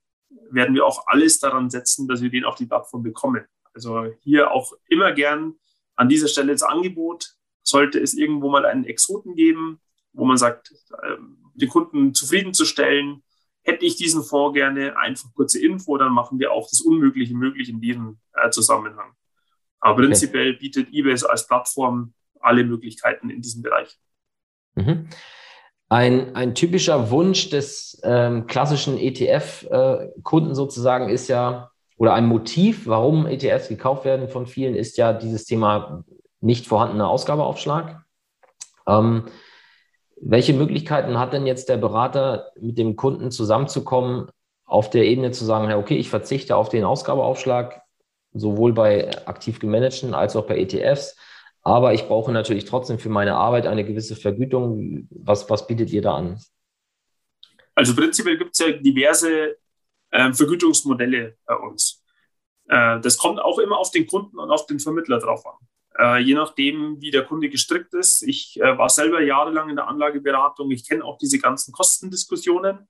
werden 0.52 0.76
wir 0.76 0.86
auch 0.86 1.08
alles 1.08 1.40
daran 1.40 1.72
setzen, 1.72 2.08
dass 2.08 2.22
wir 2.22 2.30
den 2.30 2.46
auf 2.46 2.56
die 2.56 2.68
Plattform 2.68 3.02
bekommen. 3.02 3.46
Also 3.74 4.14
hier 4.20 4.52
auch 4.52 4.74
immer 4.88 5.12
gern 5.14 5.56
an 6.00 6.08
dieser 6.08 6.30
Stelle 6.30 6.54
das 6.54 6.64
Angebot, 6.64 7.36
sollte 7.62 8.00
es 8.00 8.14
irgendwo 8.14 8.50
mal 8.50 8.66
einen 8.66 8.86
Exoten 8.86 9.36
geben, 9.36 9.82
wo 10.14 10.24
man 10.24 10.38
sagt, 10.38 10.74
ähm, 11.04 11.52
den 11.56 11.68
Kunden 11.68 12.14
zufriedenzustellen, 12.14 13.22
hätte 13.64 13.86
ich 13.86 13.98
diesen 13.98 14.24
Fonds 14.24 14.56
gerne, 14.56 14.98
einfach 14.98 15.30
kurze 15.36 15.62
Info, 15.62 15.98
dann 15.98 16.14
machen 16.14 16.40
wir 16.40 16.54
auch 16.54 16.70
das 16.70 16.80
Unmögliche 16.80 17.36
möglich 17.36 17.68
in 17.68 17.82
diesem 17.82 18.18
äh, 18.34 18.50
Zusammenhang. 18.50 19.12
Aber 19.82 20.02
prinzipiell 20.02 20.52
okay. 20.52 20.60
bietet 20.60 20.94
eBay 20.94 21.18
als 21.28 21.46
Plattform 21.48 22.14
alle 22.40 22.64
Möglichkeiten 22.64 23.30
in 23.30 23.42
diesem 23.42 23.62
Bereich. 23.62 24.00
Mhm. 24.76 25.10
Ein, 25.90 26.34
ein 26.34 26.56
typischer 26.56 27.12
Wunsch 27.12 27.50
des 27.50 28.00
ähm, 28.04 28.48
klassischen 28.48 28.98
ETF-Kunden 28.98 30.52
äh, 30.52 30.56
sozusagen 30.56 31.10
ist 31.10 31.28
ja, 31.28 31.72
oder 32.00 32.14
ein 32.14 32.28
Motiv, 32.28 32.88
warum 32.88 33.28
ETFs 33.28 33.68
gekauft 33.68 34.06
werden 34.06 34.30
von 34.30 34.48
vielen, 34.48 34.74
ist 34.74 34.98
ja 34.98 35.12
dieses 35.12 35.44
Thema 35.44 36.06
nicht 36.40 36.66
vorhandener 36.66 37.10
Ausgabeaufschlag. 37.10 38.06
Ähm, 38.88 39.26
welche 40.22 40.54
Möglichkeiten 40.54 41.20
hat 41.20 41.34
denn 41.34 41.46
jetzt 41.46 41.68
der 41.68 41.76
Berater, 41.76 42.52
mit 42.60 42.78
dem 42.78 42.96
Kunden 42.96 43.32
zusammenzukommen, 43.32 44.30
auf 44.64 44.90
der 44.90 45.04
Ebene 45.04 45.32
zu 45.32 45.44
sagen, 45.44 45.72
okay, 45.74 45.98
ich 45.98 46.10
verzichte 46.10 46.56
auf 46.56 46.70
den 46.70 46.86
Ausgabeaufschlag, 46.86 47.82
sowohl 48.32 48.72
bei 48.72 49.10
aktiv 49.28 49.60
gemanagten 49.60 50.14
als 50.14 50.38
auch 50.38 50.46
bei 50.46 50.58
ETFs, 50.58 51.18
aber 51.64 51.94
ich 51.94 52.08
brauche 52.08 52.32
natürlich 52.32 52.64
trotzdem 52.64 53.00
für 53.00 53.10
meine 53.10 53.36
Arbeit 53.36 53.68
eine 53.68 53.84
gewisse 53.84 54.16
Vergütung. 54.16 55.10
Was, 55.10 55.50
was 55.50 55.68
bietet 55.68 55.92
ihr 55.92 56.02
da 56.02 56.16
an? 56.16 56.40
Also 57.76 57.94
prinzipiell 57.94 58.38
gibt 58.38 58.52
es 58.54 58.60
ja 58.60 58.72
diverse 58.72 59.58
äh, 60.12 60.34
Vergütungsmodelle 60.34 61.38
bei 61.46 61.56
uns. 61.56 62.04
Äh, 62.68 63.00
das 63.00 63.18
kommt 63.18 63.40
auch 63.40 63.60
immer 63.60 63.78
auf 63.78 63.92
den 63.92 64.08
Kunden 64.08 64.38
und 64.40 64.52
auf 64.52 64.66
den 64.66 64.80
Vermittler 64.80 65.20
drauf 65.20 65.46
an. 65.46 65.68
Äh, 65.98 66.20
je 66.20 66.34
nachdem, 66.34 67.02
wie 67.02 67.12
der 67.12 67.26
Kunde 67.26 67.50
gestrickt 67.50 67.94
ist. 67.94 68.22
Ich 68.22 68.60
äh, 68.62 68.78
war 68.78 68.90
selber 68.90 69.22
jahrelang 69.22 69.70
in 69.70 69.76
der 69.76 69.88
Anlageberatung. 69.88 70.72
Ich 70.72 70.88
kenne 70.88 71.04
auch 71.04 71.18
diese 71.18 71.40
ganzen 71.40 71.74
Kostendiskussionen. 71.74 72.88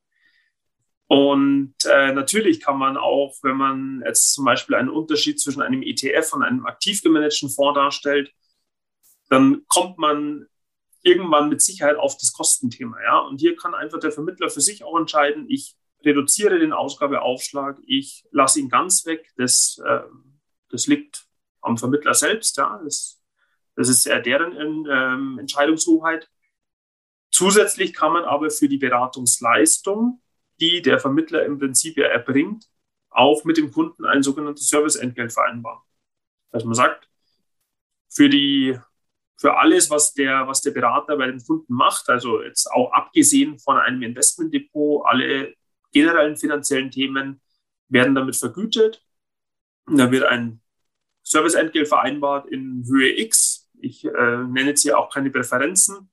Und 1.08 1.74
äh, 1.86 2.14
natürlich 2.14 2.62
kann 2.62 2.78
man 2.78 2.96
auch, 2.96 3.36
wenn 3.42 3.58
man 3.58 4.04
jetzt 4.06 4.34
zum 4.34 4.46
Beispiel 4.46 4.76
einen 4.76 4.90
Unterschied 4.90 5.40
zwischen 5.40 5.64
einem 5.64 5.82
ETF 5.82 6.34
und 6.34 6.44
einem 6.44 6.68
aktiv 6.68 7.02
gemanagten 7.02 7.50
Fonds 7.50 7.76
darstellt, 7.76 8.32
dann 9.30 9.64
kommt 9.68 9.98
man 9.98 10.46
irgendwann 11.02 11.50
mit 11.50 11.64
Sicherheit 11.64 11.98
auf 11.98 12.16
das 12.18 12.32
Kostenthema. 12.32 13.02
Ja? 13.02 13.20
Und 13.20 13.40
hier 13.40 13.56
kann 13.56 13.74
einfach 13.74 14.00
der 14.00 14.12
Vermittler 14.12 14.52
für 14.52 14.62
sich 14.62 14.84
auch 14.84 15.00
entscheiden, 15.00 15.46
ich 15.50 15.76
reduziere 16.06 16.60
den 16.60 16.74
Ausgabeaufschlag, 16.74 17.78
ich 17.86 18.26
lasse 18.32 18.60
ihn 18.60 18.70
ganz 18.70 19.06
weg. 19.06 19.32
Das, 19.38 19.82
äh, 19.86 20.02
das 20.70 20.88
liegt 20.88 21.26
am 21.62 21.78
Vermittler 21.78 22.14
selbst. 22.14 22.58
Ja? 22.58 22.80
Das, 22.84 23.22
das 23.76 23.90
ist 23.90 24.06
eher 24.06 24.22
deren 24.22 24.86
ähm, 24.90 25.38
Entscheidungshoheit. 25.40 26.30
Zusätzlich 27.32 27.94
kann 27.94 28.14
man 28.14 28.24
aber 28.24 28.50
für 28.50 28.68
die 28.68 28.78
Beratungsleistung, 28.78 30.22
die 30.60 30.82
der 30.82 31.00
Vermittler 31.00 31.46
im 31.46 31.60
Prinzip 31.60 31.98
ja 31.98 32.08
erbringt, 32.08 32.66
auch 33.10 33.44
mit 33.44 33.58
dem 33.58 33.72
Kunden 33.72 34.06
ein 34.06 34.24
sogenanntes 34.24 34.68
Serviceentgelt 34.68 35.32
vereinbaren. 35.32 35.82
Dass 36.52 36.64
man 36.64 36.74
sagt, 36.74 37.10
für 38.10 38.30
die 38.30 38.80
für 39.40 39.58
alles, 39.58 39.90
was 39.90 40.14
der, 40.14 40.48
was 40.48 40.62
der 40.62 40.72
Berater 40.72 41.16
bei 41.16 41.28
dem 41.28 41.42
Kunden 41.42 41.74
macht, 41.74 42.10
also 42.10 42.44
jetzt 42.44 42.68
auch 42.68 42.92
abgesehen 42.92 43.58
von 43.58 43.78
einem 43.78 44.02
Investmentdepot, 44.02 45.06
alle 45.06 45.56
generellen 45.92 46.38
finanziellen 46.38 46.92
Themen 46.92 47.42
werden 47.88 48.16
damit 48.16 48.36
vergütet. 48.36 49.04
Und 49.86 49.98
da 49.98 50.12
wird 50.12 50.24
ein 50.24 50.62
Serviceentgelt 51.24 51.88
vereinbart 51.88 52.48
in 52.48 52.86
Höhe 52.88 53.18
X. 53.20 53.70
Ich 53.80 54.06
äh, 54.06 54.10
nenne 54.12 54.70
jetzt 54.70 54.82
hier 54.82 54.98
auch 54.98 55.14
keine 55.14 55.30
Präferenzen. 55.30 56.12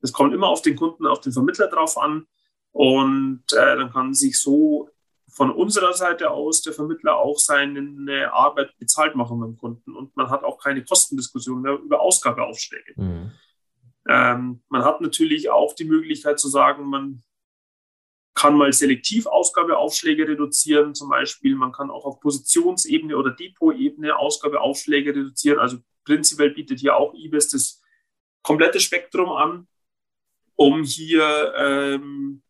Das 0.00 0.12
kommt 0.12 0.34
immer 0.34 0.48
auf 0.48 0.62
den 0.62 0.76
Kunden, 0.76 1.06
auf 1.06 1.20
den 1.20 1.32
Vermittler 1.32 1.68
drauf 1.68 1.98
an. 1.98 2.26
Und 2.72 3.44
äh, 3.52 3.76
dann 3.76 3.90
kann 3.90 4.14
sich 4.14 4.40
so 4.40 4.90
von 5.28 5.50
unserer 5.50 5.92
Seite 5.92 6.30
aus 6.30 6.62
der 6.62 6.72
Vermittler 6.72 7.16
auch 7.16 7.38
seine 7.38 8.32
Arbeit 8.32 8.76
bezahlt 8.78 9.14
machen 9.14 9.40
beim 9.40 9.56
Kunden. 9.56 9.94
Und 9.94 10.16
man 10.16 10.30
hat 10.30 10.44
auch 10.44 10.58
keine 10.58 10.84
Kostendiskussion 10.84 11.62
mehr 11.62 11.74
über 11.74 12.00
Ausgabeaufschläge. 12.00 12.94
Mhm. 12.96 13.32
Ähm, 14.08 14.62
man 14.68 14.84
hat 14.84 15.00
natürlich 15.00 15.50
auch 15.50 15.74
die 15.74 15.84
Möglichkeit 15.84 16.40
zu 16.40 16.48
sagen, 16.48 16.88
man 16.88 17.22
kann 18.38 18.56
mal 18.56 18.72
selektiv 18.72 19.26
Ausgabeaufschläge 19.26 20.28
reduzieren, 20.28 20.94
zum 20.94 21.08
Beispiel. 21.08 21.56
Man 21.56 21.72
kann 21.72 21.90
auch 21.90 22.04
auf 22.04 22.20
Positionsebene 22.20 23.16
oder 23.16 23.32
Depotebene 23.32 24.16
Ausgabeaufschläge 24.16 25.10
reduzieren. 25.10 25.58
Also 25.58 25.78
prinzipiell 26.04 26.50
bietet 26.50 26.78
hier 26.78 26.96
auch 26.96 27.14
IBES 27.14 27.50
das 27.50 27.82
komplette 28.44 28.78
Spektrum 28.78 29.30
an, 29.30 29.66
um 30.54 30.84
hier 30.84 31.52
ähm, 31.56 32.42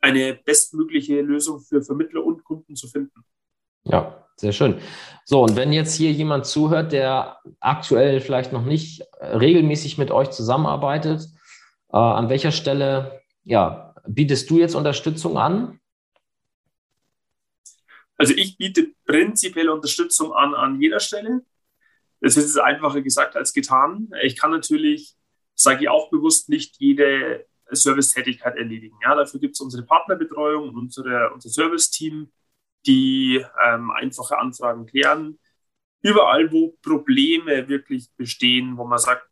eine 0.00 0.34
bestmögliche 0.34 1.20
Lösung 1.20 1.60
für 1.60 1.80
Vermittler 1.80 2.24
und 2.24 2.42
Kunden 2.42 2.74
zu 2.74 2.88
finden. 2.88 3.24
Ja, 3.84 4.26
sehr 4.34 4.52
schön. 4.52 4.80
So, 5.24 5.44
und 5.44 5.54
wenn 5.54 5.72
jetzt 5.72 5.94
hier 5.94 6.10
jemand 6.10 6.44
zuhört, 6.46 6.90
der 6.90 7.38
aktuell 7.60 8.20
vielleicht 8.20 8.52
noch 8.52 8.64
nicht 8.64 9.04
regelmäßig 9.20 9.96
mit 9.96 10.10
euch 10.10 10.30
zusammenarbeitet, 10.30 11.22
äh, 11.92 11.96
an 11.98 12.28
welcher 12.28 12.50
Stelle 12.50 13.20
ja, 13.44 13.89
bietest 14.06 14.50
du 14.50 14.58
jetzt 14.58 14.74
Unterstützung 14.74 15.36
an? 15.36 15.80
Also 18.16 18.34
ich 18.34 18.58
biete 18.58 18.92
prinzipiell 19.06 19.70
Unterstützung 19.70 20.34
an 20.34 20.54
an 20.54 20.80
jeder 20.80 21.00
Stelle. 21.00 21.42
Das 22.20 22.36
ist 22.36 22.58
einfacher 22.58 23.00
gesagt 23.00 23.34
als 23.34 23.54
getan. 23.54 24.10
Ich 24.22 24.36
kann 24.36 24.50
natürlich, 24.50 25.14
sage 25.54 25.84
ich 25.84 25.88
auch 25.88 26.10
bewusst, 26.10 26.50
nicht 26.50 26.76
jede 26.78 27.46
Servicetätigkeit 27.70 28.56
erledigen. 28.56 28.96
Ja, 29.02 29.14
dafür 29.14 29.40
gibt 29.40 29.54
es 29.54 29.60
unsere 29.60 29.84
Partnerbetreuung 29.84 30.68
und 30.68 30.76
unsere, 30.76 31.32
unser 31.32 31.48
Serviceteam, 31.48 32.30
die 32.86 33.44
ähm, 33.64 33.90
einfache 33.90 34.38
Anfragen 34.38 34.86
klären. 34.86 35.38
Überall, 36.02 36.50
wo 36.52 36.76
Probleme 36.82 37.68
wirklich 37.68 38.10
bestehen, 38.16 38.76
wo 38.76 38.84
man 38.84 38.98
sagt, 38.98 39.29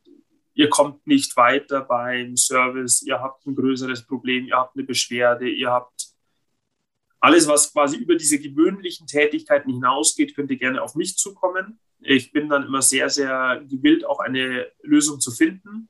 ihr 0.58 0.68
kommt 0.68 1.06
nicht 1.06 1.36
weiter 1.36 1.80
beim 1.80 2.36
Service, 2.36 3.02
ihr 3.02 3.20
habt 3.20 3.46
ein 3.46 3.54
größeres 3.54 4.06
Problem, 4.06 4.46
ihr 4.46 4.56
habt 4.56 4.76
eine 4.76 4.84
Beschwerde, 4.84 5.48
ihr 5.48 5.70
habt 5.70 6.08
alles, 7.20 7.48
was 7.48 7.72
quasi 7.72 7.96
über 7.96 8.14
diese 8.14 8.38
gewöhnlichen 8.38 9.06
Tätigkeiten 9.06 9.70
hinausgeht, 9.70 10.36
könnt 10.36 10.50
ihr 10.50 10.58
gerne 10.58 10.82
auf 10.82 10.94
mich 10.94 11.16
zukommen. 11.16 11.80
Ich 12.00 12.30
bin 12.32 12.48
dann 12.48 12.64
immer 12.64 12.82
sehr, 12.82 13.08
sehr 13.08 13.64
gewillt, 13.68 14.04
auch 14.04 14.20
eine 14.20 14.70
Lösung 14.82 15.18
zu 15.18 15.30
finden 15.30 15.88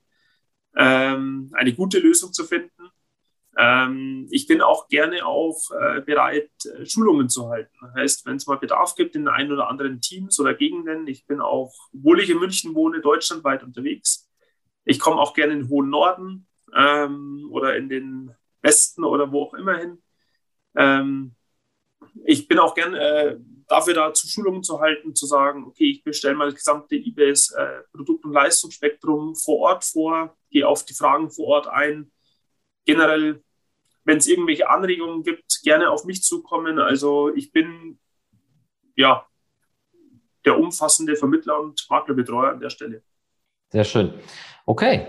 ähm, 0.78 1.50
eine 1.54 1.74
gute 1.74 1.98
Lösung 1.98 2.32
zu 2.32 2.44
finden. 2.44 2.90
Ähm, 3.58 4.28
ich 4.30 4.46
bin 4.46 4.62
auch 4.62 4.88
gerne 4.88 5.26
auch 5.26 5.58
äh, 5.72 6.00
bereit, 6.00 6.50
äh, 6.64 6.86
Schulungen 6.86 7.28
zu 7.28 7.48
halten. 7.48 7.76
Das 7.80 7.94
heißt, 7.94 8.26
wenn 8.26 8.36
es 8.36 8.46
mal 8.46 8.56
Bedarf 8.56 8.94
gibt 8.94 9.16
in 9.16 9.26
ein 9.26 9.50
oder 9.50 9.68
anderen 9.68 10.00
Teams 10.00 10.38
oder 10.38 10.54
Gegenden, 10.54 11.08
ich 11.08 11.26
bin 11.26 11.40
auch, 11.40 11.74
obwohl 11.92 12.20
ich 12.20 12.30
in 12.30 12.38
München 12.38 12.74
wohne, 12.74 13.00
deutschlandweit 13.00 13.64
unterwegs. 13.64 14.27
Ich 14.88 14.98
komme 14.98 15.20
auch 15.20 15.34
gerne 15.34 15.52
in 15.52 15.60
den 15.60 15.68
hohen 15.68 15.90
Norden 15.90 16.46
ähm, 16.74 17.46
oder 17.52 17.76
in 17.76 17.90
den 17.90 18.34
Westen 18.62 19.04
oder 19.04 19.30
wo 19.30 19.42
auch 19.42 19.54
immer 19.54 19.76
hin. 19.76 20.02
Ähm, 20.74 21.34
ich 22.24 22.48
bin 22.48 22.58
auch 22.58 22.74
gern 22.74 22.94
äh, 22.94 23.36
dafür 23.66 23.92
da 23.92 24.14
zu 24.14 24.26
Schulungen 24.26 24.62
zu 24.62 24.80
halten, 24.80 25.14
zu 25.14 25.26
sagen, 25.26 25.66
okay, 25.66 25.90
ich 25.90 26.02
bestelle 26.02 26.36
mal 26.36 26.46
das 26.46 26.54
gesamte 26.54 26.96
eBays 26.96 27.50
äh, 27.52 27.82
Produkt- 27.92 28.24
und 28.24 28.32
Leistungsspektrum 28.32 29.36
vor 29.36 29.58
Ort 29.58 29.84
vor, 29.84 30.34
gehe 30.48 30.66
auf 30.66 30.86
die 30.86 30.94
Fragen 30.94 31.30
vor 31.30 31.48
Ort 31.48 31.66
ein. 31.66 32.10
Generell, 32.86 33.44
wenn 34.04 34.16
es 34.16 34.26
irgendwelche 34.26 34.70
Anregungen 34.70 35.22
gibt, 35.22 35.60
gerne 35.64 35.90
auf 35.90 36.06
mich 36.06 36.22
zukommen. 36.22 36.78
Also 36.78 37.34
ich 37.34 37.52
bin 37.52 37.98
ja 38.96 39.26
der 40.46 40.58
umfassende 40.58 41.14
Vermittler 41.14 41.60
und 41.60 41.86
Maklerbetreuer 41.90 42.52
an 42.52 42.60
der 42.60 42.70
Stelle. 42.70 43.02
Sehr 43.70 43.84
schön. 43.84 44.14
Okay. 44.68 45.06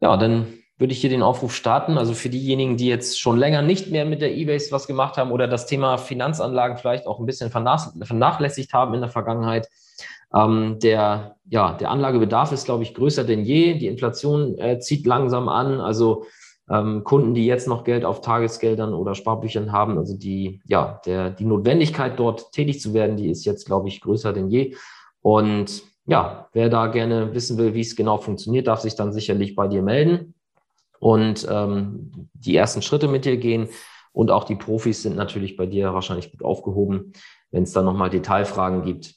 Ja, 0.00 0.16
dann 0.16 0.54
würde 0.78 0.94
ich 0.94 1.00
hier 1.02 1.10
den 1.10 1.22
Aufruf 1.22 1.54
starten. 1.54 1.98
Also 1.98 2.14
für 2.14 2.30
diejenigen, 2.30 2.78
die 2.78 2.86
jetzt 2.86 3.20
schon 3.20 3.36
länger 3.36 3.60
nicht 3.60 3.90
mehr 3.90 4.06
mit 4.06 4.22
der 4.22 4.34
Ebase 4.34 4.72
was 4.72 4.86
gemacht 4.86 5.18
haben 5.18 5.32
oder 5.32 5.46
das 5.46 5.66
Thema 5.66 5.98
Finanzanlagen 5.98 6.78
vielleicht 6.78 7.06
auch 7.06 7.20
ein 7.20 7.26
bisschen 7.26 7.50
vernachlässigt 7.50 8.72
haben 8.72 8.94
in 8.94 9.02
der 9.02 9.10
Vergangenheit. 9.10 9.68
Ähm, 10.34 10.78
der, 10.82 11.36
ja, 11.44 11.74
der 11.74 11.90
Anlagebedarf 11.90 12.52
ist, 12.52 12.64
glaube 12.64 12.84
ich, 12.84 12.94
größer 12.94 13.24
denn 13.24 13.44
je. 13.44 13.74
Die 13.74 13.86
Inflation 13.86 14.56
äh, 14.56 14.78
zieht 14.78 15.04
langsam 15.04 15.50
an. 15.50 15.82
Also 15.82 16.24
ähm, 16.70 17.04
Kunden, 17.04 17.34
die 17.34 17.44
jetzt 17.44 17.68
noch 17.68 17.84
Geld 17.84 18.06
auf 18.06 18.22
Tagesgeldern 18.22 18.94
oder 18.94 19.14
Sparbüchern 19.14 19.72
haben, 19.72 19.98
also 19.98 20.16
die, 20.16 20.62
ja, 20.66 21.02
der, 21.04 21.28
die 21.28 21.44
Notwendigkeit, 21.44 22.18
dort 22.18 22.50
tätig 22.52 22.80
zu 22.80 22.94
werden, 22.94 23.18
die 23.18 23.28
ist 23.28 23.44
jetzt, 23.44 23.66
glaube 23.66 23.88
ich, 23.88 24.00
größer 24.00 24.32
denn 24.32 24.48
je. 24.48 24.74
Und 25.20 25.82
ja, 26.06 26.48
wer 26.52 26.68
da 26.68 26.88
gerne 26.88 27.34
wissen 27.34 27.56
will, 27.58 27.74
wie 27.74 27.80
es 27.80 27.96
genau 27.96 28.18
funktioniert, 28.18 28.66
darf 28.66 28.80
sich 28.80 28.94
dann 28.94 29.12
sicherlich 29.12 29.54
bei 29.54 29.68
dir 29.68 29.82
melden 29.82 30.34
und 30.98 31.46
ähm, 31.50 32.28
die 32.34 32.56
ersten 32.56 32.82
Schritte 32.82 33.08
mit 33.08 33.24
dir 33.24 33.36
gehen. 33.36 33.68
Und 34.12 34.30
auch 34.30 34.44
die 34.44 34.54
Profis 34.54 35.02
sind 35.02 35.16
natürlich 35.16 35.56
bei 35.56 35.66
dir 35.66 35.92
wahrscheinlich 35.92 36.30
gut 36.30 36.44
aufgehoben, 36.44 37.12
wenn 37.50 37.64
es 37.64 37.72
da 37.72 37.82
nochmal 37.82 38.10
Detailfragen 38.10 38.82
gibt 38.82 39.14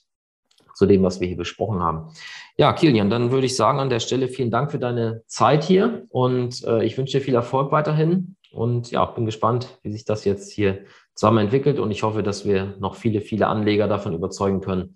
zu 0.73 0.85
dem, 0.85 1.03
was 1.03 1.19
wir 1.19 1.27
hier 1.27 1.37
besprochen 1.37 1.81
haben. 1.81 2.11
Ja, 2.55 2.71
Kilian, 2.73 3.09
dann 3.09 3.31
würde 3.31 3.47
ich 3.47 3.55
sagen 3.55 3.79
an 3.79 3.89
der 3.89 3.99
Stelle 3.99 4.27
vielen 4.27 4.51
Dank 4.51 4.71
für 4.71 4.79
deine 4.79 5.23
Zeit 5.25 5.63
hier 5.63 6.05
und 6.09 6.63
äh, 6.65 6.83
ich 6.83 6.97
wünsche 6.97 7.17
dir 7.17 7.23
viel 7.23 7.35
Erfolg 7.35 7.71
weiterhin 7.71 8.35
und 8.51 8.91
ja, 8.91 9.03
bin 9.05 9.25
gespannt, 9.25 9.79
wie 9.81 9.91
sich 9.91 10.05
das 10.05 10.23
jetzt 10.23 10.51
hier 10.51 10.85
zusammen 11.15 11.39
entwickelt 11.39 11.79
und 11.79 11.89
ich 11.91 12.03
hoffe, 12.03 12.21
dass 12.21 12.45
wir 12.45 12.75
noch 12.79 12.95
viele, 12.95 13.21
viele 13.21 13.47
Anleger 13.47 13.87
davon 13.87 14.13
überzeugen 14.13 14.61
können, 14.61 14.95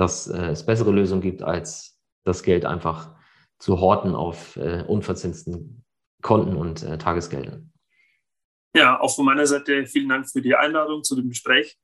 dass 0.00 0.28
äh, 0.28 0.46
es 0.46 0.64
bessere 0.64 0.92
Lösungen 0.92 1.20
gibt, 1.20 1.42
als 1.42 2.00
das 2.24 2.42
Geld 2.42 2.64
einfach 2.64 3.14
zu 3.58 3.80
horten 3.80 4.14
auf 4.14 4.56
äh, 4.56 4.82
unverzinsten 4.88 5.84
Konten 6.22 6.56
und 6.56 6.82
äh, 6.82 6.96
Tagesgeldern. 6.96 7.70
Ja, 8.74 8.98
auch 8.98 9.14
von 9.14 9.26
meiner 9.26 9.46
Seite 9.46 9.84
vielen 9.84 10.08
Dank 10.08 10.30
für 10.30 10.40
die 10.40 10.54
Einladung 10.54 11.04
zu 11.04 11.16
dem 11.16 11.28
Gespräch 11.28 11.76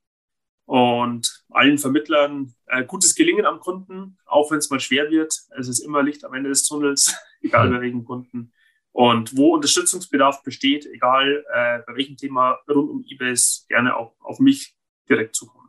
und 0.64 1.44
allen 1.50 1.76
Vermittlern 1.76 2.54
äh, 2.68 2.86
gutes 2.86 3.14
Gelingen 3.14 3.44
am 3.44 3.60
Kunden, 3.60 4.16
auch 4.24 4.50
wenn 4.50 4.58
es 4.58 4.70
mal 4.70 4.80
schwer 4.80 5.10
wird. 5.10 5.38
Es 5.58 5.68
ist 5.68 5.80
immer 5.80 6.02
Licht 6.02 6.24
am 6.24 6.32
Ende 6.32 6.48
des 6.48 6.66
Tunnels, 6.66 7.14
egal 7.42 7.68
bei 7.68 7.82
welchem 7.82 8.04
Kunden. 8.04 8.50
Und 8.92 9.36
wo 9.36 9.52
Unterstützungsbedarf 9.52 10.42
besteht, 10.42 10.86
egal 10.86 11.44
äh, 11.52 11.80
bei 11.86 11.96
welchem 11.96 12.16
Thema 12.16 12.60
rund 12.66 12.88
um 12.88 13.04
eBay, 13.06 13.34
gerne 13.68 13.94
auch 13.94 14.14
auf 14.20 14.38
mich 14.38 14.74
direkt 15.06 15.34
zukommen. 15.34 15.68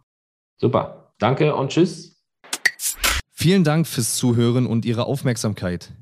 Super, 0.55 1.13
danke 1.19 1.53
und 1.53 1.73
tschüss. 1.73 2.16
Vielen 3.39 3.63
Dank 3.63 3.86
fürs 3.86 4.15
Zuhören 4.15 4.65
und 4.65 4.84
Ihre 4.84 5.06
Aufmerksamkeit. 5.06 5.94